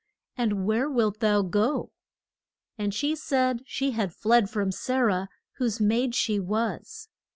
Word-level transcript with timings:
and 0.35 0.65
where 0.65 0.89
wilt 0.89 1.19
thou 1.19 1.43
go? 1.43 1.91
And 2.75 2.91
she 2.91 3.15
said 3.15 3.61
she 3.67 3.91
had 3.91 4.15
fled 4.15 4.49
from 4.49 4.71
Sa 4.71 4.97
rah, 4.97 5.27
whose 5.57 5.79
maid 5.79 6.15
she 6.15 6.39
was. 6.39 7.07